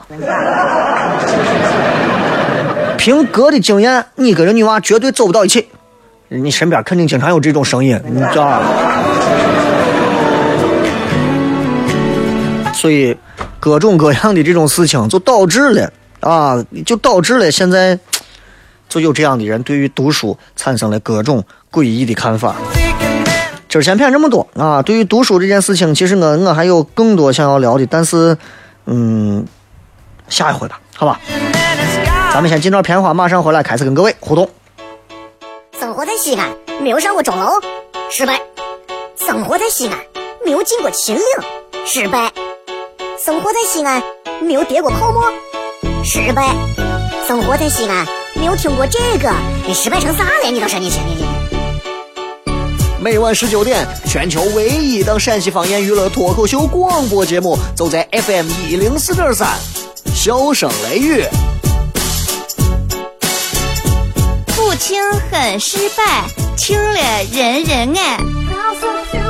[2.97, 5.69] 凭哥的经验，你跟这女娃绝对走不到一起。
[6.27, 8.61] 你身边肯定经常有这种声音，你知道
[12.85, 13.17] 所以
[13.59, 17.97] 各种各样的这种事情，就导致了啊，就导致了现在
[18.87, 22.55] 就有这样的人对于读书产生了各种诡异的看法。
[23.67, 24.83] 今儿先骗这么多啊！
[24.83, 28.37] 对于读书这件事情，其实我我还有更多想要聊的，但是
[28.85, 29.43] 嗯，
[30.29, 31.19] 下一回吧，好吧。
[32.31, 34.47] 咱们先进段片花，马上回来开始跟各位互动。
[35.79, 36.47] 生活在西安，
[36.83, 37.49] 没有上过钟楼，
[38.11, 38.35] 失败；
[39.17, 39.97] 生活在西安，
[40.45, 41.23] 没有进过秦岭，
[41.83, 42.29] 失败；
[43.25, 44.03] 生活在西安，
[44.39, 45.23] 没有跌过泡沫，
[46.03, 46.43] 失败；
[47.27, 49.33] 生活在西安，没有听过这个，
[49.65, 50.51] 你失败成啥了？
[50.51, 51.25] 你倒是你你你！
[53.01, 59.57] 每晚十九点，全球唯一档陕西方言娱乐脱口秀广播节目，就在 FM 一零四点三，
[60.13, 61.25] 笑声雷雨。
[64.55, 66.99] 不听很失败，听了
[67.33, 69.24] 人人爱。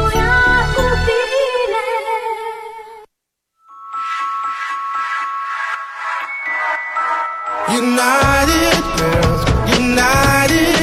[7.76, 9.44] United, girls,
[9.78, 10.75] united.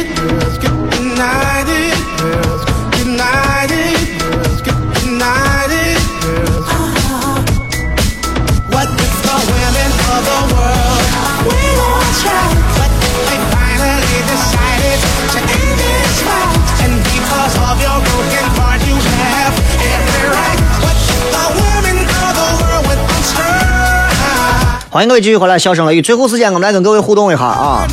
[24.92, 26.02] 欢迎各位继续回来，笑声雷雨。
[26.02, 27.88] 最后时间，我们来跟各位互动一下啊！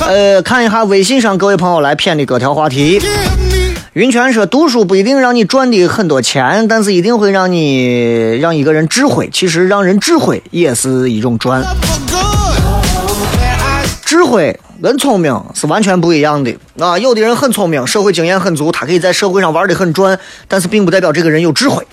[0.00, 3.00] 呃，看一下微信上各位朋友来骗的各条话题。
[3.92, 9.30] 云泉说，读书不一定让你赚的很多钱，但是一定会让你让一个人智慧。
[9.32, 11.62] 其实让人智慧也是一种赚。
[14.04, 16.98] 智慧跟聪明是完全不一样的啊！
[16.98, 21.86] 有的人很聪明，社会经验很足，他可以在社会上玩的很转，但是并不代表这个人有智慧，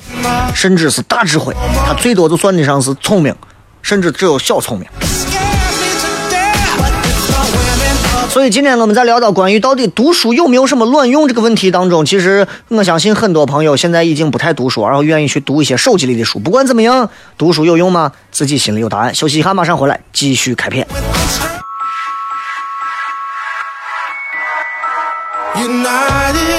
[0.56, 1.54] 甚至是大智慧。
[1.86, 3.32] 他最多就算得上是聪明。
[3.88, 4.86] 甚至只有小聪明，
[8.28, 16.38] 所以今天我们在聊到关于到底读书有没有什么卵用这个问题当中，其实我相信很多朋友现在已经不太读书，然后愿意去读一些手机里的书。
[16.38, 18.12] 不管怎么样，读书有用吗？
[18.30, 19.16] 自己心里有答案。
[19.16, 20.86] 休息一下，马上回来继续开片。
[25.56, 26.57] women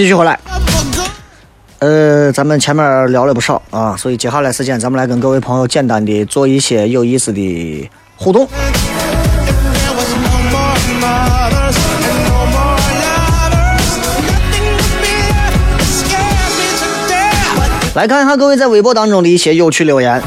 [0.00, 0.40] 继续回来。
[1.80, 8.48] 呃，咱们前面聊了不少啊，所以接下来时间咱们来跟各位朋友简单的做一些有意思的互动。
[17.94, 20.22] 来看一下各位在微博当中的一些有趣留言。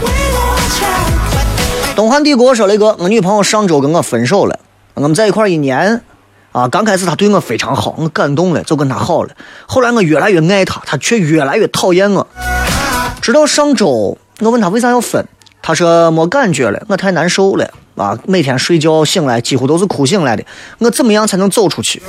[1.95, 4.59] 东汉帝国说：“雷哥，我女朋友上周跟我分手了，
[4.93, 6.03] 我们在一块一年，
[6.54, 9.30] 啊，刚开始她对我非常好，我感动了，就跟她好了。
[9.66, 12.26] 后来我越来越爱她，她却越来越讨厌我。
[13.22, 15.26] 直到上周，我问她为啥要分，
[15.62, 20.43] 她说没感觉了，我太难受了，啊，每天睡觉醒来几乎都是哭醒来的。
[20.78, 22.01] 我怎么样才能走出去？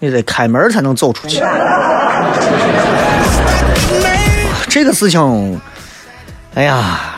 [0.00, 1.42] 你得开门才能走出去。
[4.68, 5.60] 这个事情。”
[6.54, 7.17] 哎呀，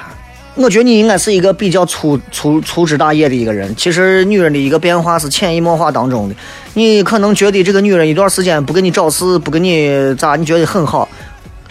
[0.57, 3.75] 我觉得你应该是一个比较粗粗粗枝大叶的一个人。
[3.77, 6.35] 其实女人的一个变化是潜移默化当中的。
[6.75, 11.09] 你可能觉得这个女人一段时间不跟你找事，不跟你咋，你觉得很好。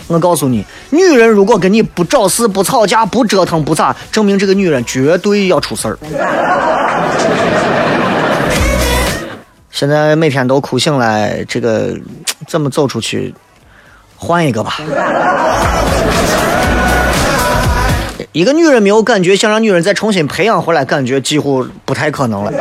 [0.07, 5.99] 我告诉你，女人如果跟你不找事、不吵架、不折腾、不咋，证明这个女人绝对要出事儿。
[9.69, 11.95] 现在每天都哭醒来，这个
[12.47, 13.33] 怎么走出去？
[14.15, 14.79] 换一个吧。
[18.39, 22.53] 一个女人没有感觉，想让女人再重新培养回来感觉，几乎不太可能了。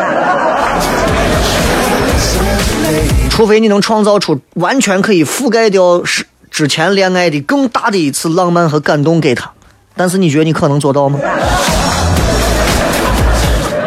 [3.30, 9.52] 除非你能创造出完全可以覆盖掉是之前恋爱的更大的一次浪漫和感动给她，
[9.94, 11.20] 但是你觉得你可能做到吗？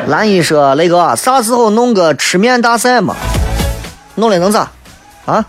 [0.08, 3.18] 蓝一说：“雷哥，啥时候弄个吃面大赛嘛？
[4.16, 4.72] 弄了能咋？
[5.26, 5.44] 啊？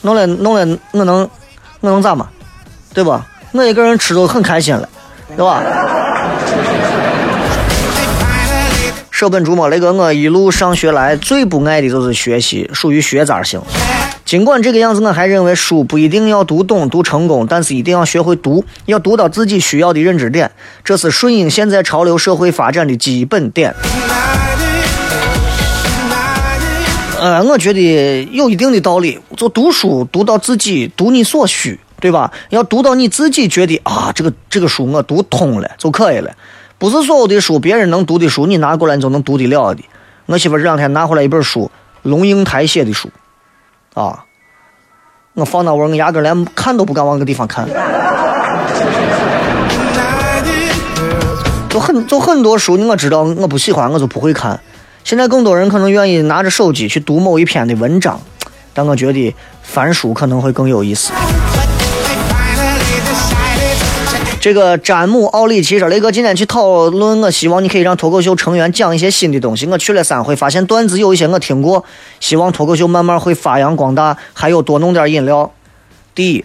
[0.00, 1.28] 弄了弄了我能
[1.80, 2.26] 我能咋嘛？
[2.94, 3.20] 对不？
[3.52, 4.88] 我一个人吃都很开心了。”
[5.38, 5.62] 对吧？
[9.12, 13.60] 舍本逐末，那个我一路上学来最不爱的就是学习，属于学渣型。
[14.24, 20.50] 尽管这个样子，我还认为书不一定要读懂、读成功，但是一定要学会读，要读到自己需要的认知点，
[20.82, 23.72] 这是顺应现在潮流社会发展的基本点。
[27.20, 31.78] 呃，我觉得有一定的道理，就读书读到自己读你所需。
[32.00, 32.32] 对吧？
[32.50, 36.32] 要读到你自己觉得啊，这个这个书我读通了就可以了，
[36.78, 39.82] 不是所有的书别人能读的书，你拿过来你就能读得了的。
[40.26, 41.70] 我媳妇这两天拿回来一本书，
[42.02, 43.08] 龙应台写的书，
[43.94, 44.24] 啊，
[45.34, 47.68] 我放那我我压根连看都不敢往个地方看。
[51.68, 54.60] 就很就很多书，我知道我不喜欢，我就不会看。
[55.04, 58.20] 现在更多人可能愿意拿着手机去读某一篇的文章，
[58.74, 61.12] 但我觉得翻书可能会更有意思。
[64.40, 69.66] 这个詹姆奥里奇说：“雷哥，今天去讨论，我希望你可以让脱口秀成员讲一些新的东西。
[69.66, 71.84] 我去了三回，发现段子有一些我听过，
[72.20, 75.52] 希望脱口秀慢慢会发扬光大，还有多弄点饮料。
[76.14, 76.44] 第一，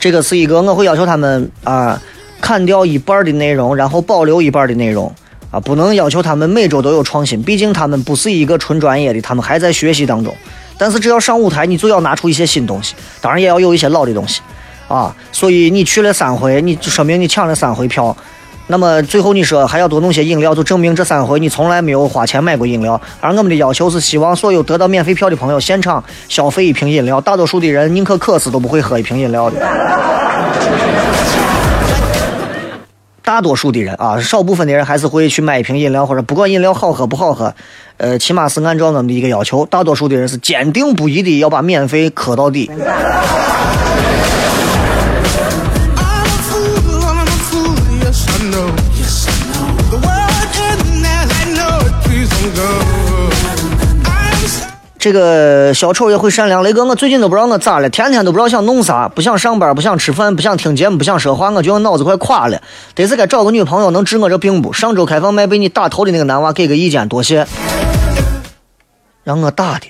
[0.00, 2.00] 这个是一个我会要求他们啊，
[2.40, 5.14] 砍掉一半的内容，然后保留一半的内容
[5.50, 10.34] 啊，不能要求他们每周都有创新，毕竟他们不是一个纯专业的，他们还在学习当中。
[10.78, 14.40] 但是只要上舞台，你就要拿出一些新东西，当然也要有一些老的东西。”
[14.92, 18.14] 啊，所以你去了三回，你就说明你抢了三回票。
[18.66, 23.00] 那么最后你说还要多弄些饮料，就证明这三回你从来没有花钱买过饮料。
[23.20, 27.20] 而我们的要求是希望所有得到免费票的朋友现场消费一瓶饮料。
[27.20, 29.56] 大多数的人宁可渴死都不会喝一瓶饮料的。
[33.24, 37.54] 大多数的人啊，少部分的人还是会去买一瓶饮料，或者不管饮料好喝不好喝，
[37.96, 39.64] 呃，起码是按照我们的一个要求。
[39.66, 42.70] 大多数的人是坚定不移的要把免费磕到底。
[55.02, 62.62] 这个小丑也会善良，雷哥，我最近都不知道我咋了，天天都不知道想弄啥，不想上班，不想吃饭，不想听节目，不想说话，我觉得脑子快垮了，
[62.94, 64.72] 得是该找个女朋友能治我这病不？
[64.72, 67.44] 上周开放麦被你打头的那个男娃给个意见，多谢。
[69.24, 69.86] 让我打的。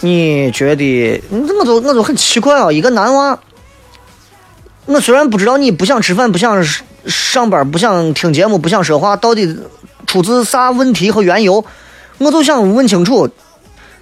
[0.00, 1.22] 你觉得？
[1.30, 3.38] 你我就我就很奇怪啊，一个男娃，
[4.84, 6.62] 我虽然不知道你不想吃饭，不想。
[7.06, 9.56] 上班不想听节目，不想说话，到底
[10.06, 11.64] 出自啥问题和缘由？
[12.18, 13.28] 我就想问清楚，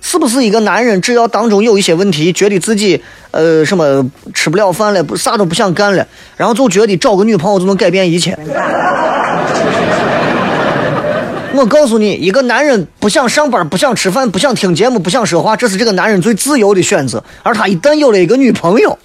[0.00, 8.38] 是不是一个男人只要当中有一些问题，觉得自己呃什么吃不了饭了，不啥都不想干了，然后就觉得找个女朋友就能改变一切？
[11.56, 17.22] 我告诉你，一个男人不想上班，不想吃饭，不想听节目，不想说话，这是这个男人最自由的选择。
[17.44, 18.98] 而他一旦有了一个女朋友。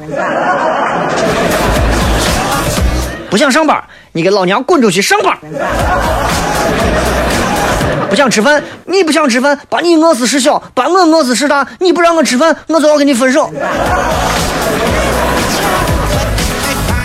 [3.30, 5.38] 不想上班，你给老娘滚出去上班！
[8.10, 11.68] 不想吃饭，你不想吃饭，把你饿死是小，把我饿死是大。
[11.80, 13.52] 你不让我吃饭，我就要跟你分手。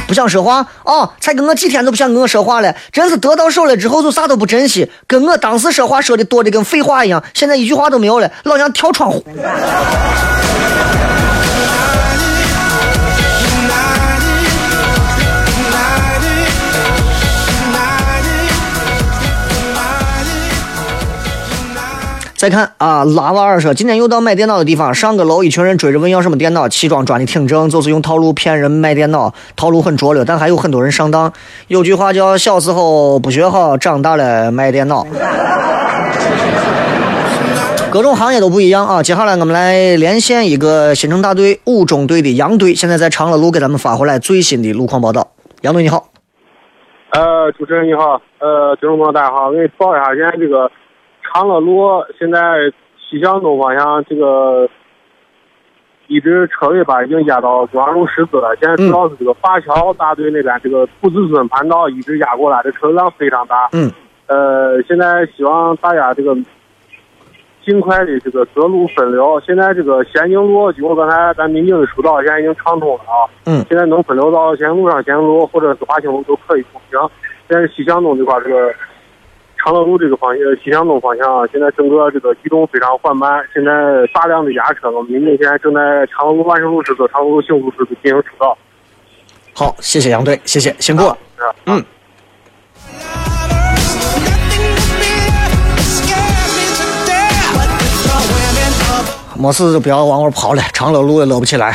[0.07, 1.11] 不想说话啊！
[1.21, 9.23] 才跟我几天都不想跟我说话了，真是得到手了之后就啥都不珍惜，跟我当时说话说的多的跟废话一样，现在一句话都没有了，老娘跳窗户。
[22.45, 31.33] 再看啊，拉瓦尔说，今天又到买电脑的地方，上个楼，一群人追着问要什么电脑，齐装装的挺正，就是用套路骗人卖电脑，套路很拙劣，但还有很多人上当。
[31.69, 35.07] 有句话叫“小时候不学好，长大了卖电脑”。
[37.91, 39.03] 各种行业都不一样啊。
[39.03, 45.29] 接下来我们来连线一个新城大队五中队的杨队，现在在长乐路给咱们发回来最新的路况报道。
[45.63, 46.09] 杨队你好，
[47.13, 50.71] 呃，主持人你好，呃，听众朋友大家好，我给你报一下，现在这个
[51.35, 54.69] 长乐路现在西向东方向这个
[56.07, 63.69] 一直车位吧已经压到中央路十字了，现在主要是这个灞桥大队那边这个土子村盘道一直压过来，这车流量非常大。
[63.73, 63.91] 嗯，
[64.29, 66.37] 呃，现在希望大家这个
[67.65, 69.41] 尽快的这个择路分流。
[69.41, 73.27] 现在这个咸宁路经过刚才咱民警的疏导，现在已经畅通了啊。
[73.47, 77.11] 嗯现在能分流到咸宁路上、咸宁路或者是华清路都可以通行。
[77.49, 78.73] 现在西向东这块这个
[79.65, 83.43] 长乐路这个方向，西向东方向，现在整个这个移动非常缓慢。
[83.55, 83.71] 现在
[84.13, 85.81] 大量的压车，我们民警现在正在
[86.13, 88.59] 长乐路万盛路支和长乐路幸福支进行疏导。
[89.55, 91.17] 好，谢谢杨队，谢谢，辛苦了。
[91.65, 91.83] 嗯。
[99.35, 101.75] 没事就不要往我跑了，长乐路也乐不起来。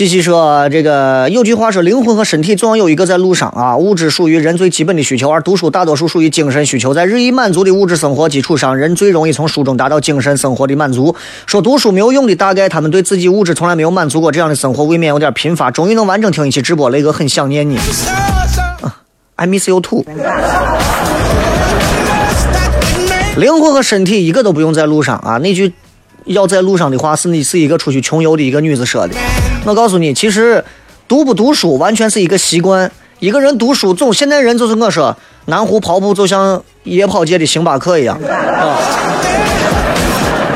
[0.00, 3.76] 西西说：“这个有句话说，灵魂和身体总要有一个在路上啊。
[3.76, 6.94] 物质属于人最基本的需求，而读书大多数属于精神需求。
[6.94, 11.14] 在日益满足的物质生活基础上，人最容易从书中达到精神生活的满足。
[11.44, 15.70] 说读书没有用的，大概他们对自己物质从来没有满足过，这样的生活未免有点贫乏。
[15.70, 17.78] 终于能完整听一期直播，雷哥很想念你。
[19.36, 20.06] I miss you too。
[23.36, 25.36] 灵魂和身体一个都不用在路上啊！
[25.36, 25.74] 那句
[26.24, 29.14] 要在路上的话，是你是一个出去穷游的一个女子说的。
[29.64, 30.64] 我告诉你，其实
[31.06, 32.90] 读不读书完全是一个习惯。
[33.18, 38.78] 一个人读书，总现代人就是我说，南湖跑步就像夜跑界的星巴克一样啊。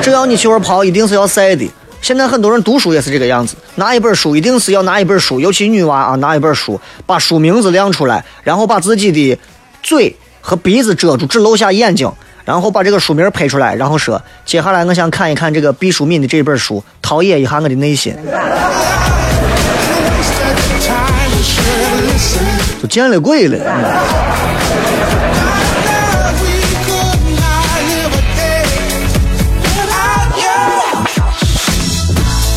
[0.00, 1.70] 只要你去玩跑，一定是要晒的。
[2.00, 9.38] 现在很多人读书也是这个样子，拿一本书一定是要拿一本书，尤其女娃啊，拿一本书，把书名字亮出来，然后把自己的
[9.82, 12.10] 嘴和鼻子遮住，只露下眼睛，
[12.44, 18.14] 然后把这个书名拍出来，然后说：“接下来我想看一看这个毕淑敏的这本书，陶冶一下我的内心。”
[22.82, 23.58] 就见了鬼了。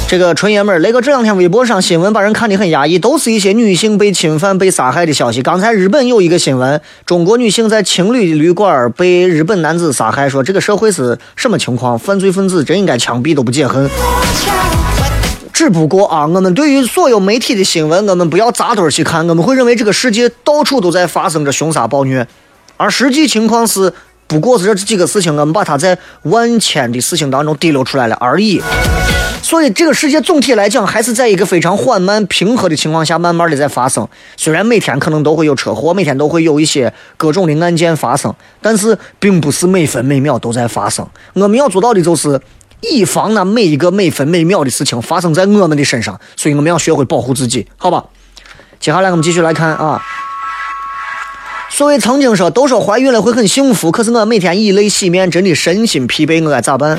[0.09, 5.41] 这个纯爷们儿，雷哥这两天微博上新闻把人看得很压抑，都是一些女性被侵犯、被杀害的消息。
[5.41, 11.99] 刚才日本有一个新闻，中国女性在情侣旅馆被日本男子杀害，说这个社会是什么情况？
[11.99, 13.89] 犯罪分子真应该枪毙都不解恨。
[15.51, 22.25] 只不过啊，我们对于所有媒体的新闻，我们不要扎堆去看，我们会认为这个世界到处都在发生着凶杀暴虐，
[22.77, 23.91] 而实际情况是，
[24.27, 28.61] 不过是这几个事情，我们把它在万千的事情当中滴溜出来了而已。
[29.41, 34.05] 所以这个世界总体来讲还是在一个非常缓慢、平和的情况下，慢慢的在发生。
[34.35, 41.07] 虽然每天可能都会有车祸，每天都会有一些各种的案件发生，但是并不是每分每秒都在发生。
[41.33, 42.41] 我们要做到的就是
[42.81, 46.19] 以防那每一个每分每秒的事情发生在我们的身上。
[46.35, 48.03] 所以我们要学会保护自己，好吧？
[48.79, 50.03] 接下来我们继续来看啊。
[51.69, 56.97] 所谓曾经说都说怀孕了会很幸福，可是我每天以泪洗面，真的身心疲惫，我该咋办？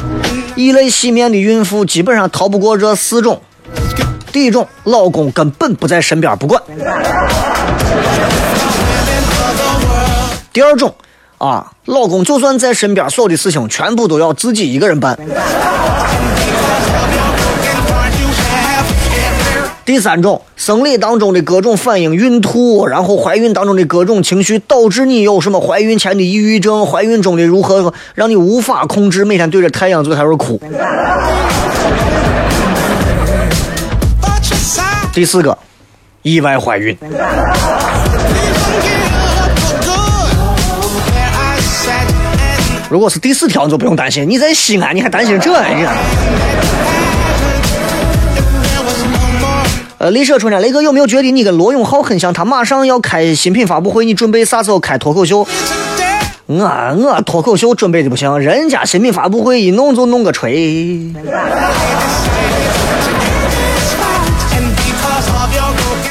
[0.54, 3.40] 以泪洗面的孕妇基本上逃不过这四种。
[4.30, 6.60] 第一种，老公根本不在身边不管；
[10.52, 10.94] 第二种，
[11.38, 15.16] 啊，老公就算在身边，所有的事情全部都要自己一个人办；
[19.88, 30.60] 第三种，生理当中的各种反应，孕吐，然后怀孕当中的各种情绪，导致你有什么怀孕前的抑郁症，怀孕中的如何让你无法控制，每天对着太阳就开始哭。
[35.14, 35.56] 第四个，
[36.20, 36.94] 意外怀孕。
[42.90, 44.28] 如果是第四条，你就不用担心。
[44.28, 45.94] 你在西安，你还担心这呀？
[49.98, 50.62] 呃，李舍春山？
[50.62, 52.32] 雷哥有没有觉得你跟罗永浩很像？
[52.32, 55.44] 他马上要开新品发布会，你准备啥时候开脱口秀？
[56.46, 61.12] 我我脱口秀准备的不行，人家新品发布会一弄就弄个锤。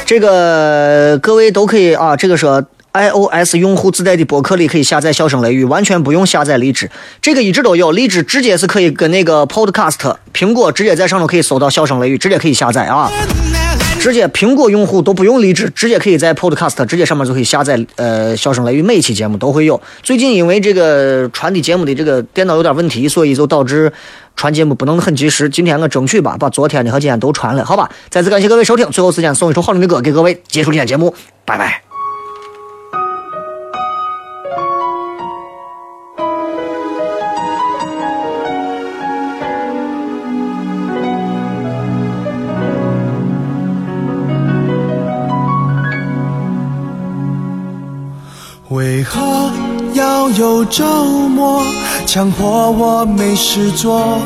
[0.04, 2.62] 这个各位都可以啊，这个说
[2.92, 6.90] iOS 用户自带的博客里可以下载笑声雷雨，完全不用下载荔枝，
[7.22, 13.10] 这个一直都有，荔枝直接是可以跟那个 Podcast，苹果直接在上头可以搜到笑声雷雨，直接可以下载啊。
[13.98, 17.78] 直接苹果用户都不用离职，直接可以在 Podcast 直接上面就可以下载。
[17.96, 19.80] 呃，笑声雷雨每期节目都会有。
[20.02, 23.92] 最近因为这个传递节目的这个电脑有点问题，所以就导致
[24.36, 25.48] 传节目不能很及时。
[25.48, 27.90] 今天我争取吧，把昨天的和今天都传了，好吧？
[28.08, 31.12] 再次感谢各位收听，最后时间送一首好听的歌给各位，结束今天节目，
[31.44, 31.87] 拜拜。
[48.98, 49.20] 为何
[49.94, 50.84] 要有周
[51.28, 51.62] 末，
[52.04, 54.18] 强迫我没事做？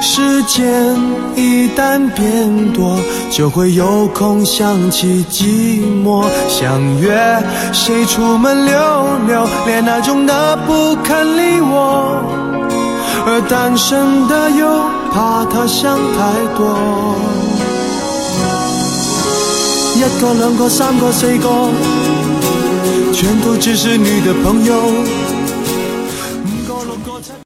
[0.00, 0.96] 时间
[1.34, 2.96] 一旦变多，
[3.32, 6.24] 就会有空想起寂寞。
[6.48, 8.78] 想约谁出门溜
[9.26, 12.22] 溜，恋爱中的不肯理我，
[13.26, 14.68] 而单身的又
[15.12, 17.16] 怕他想太多。
[19.96, 22.09] 一个两个三个四个。
[23.12, 25.29] 全都只是你的朋友。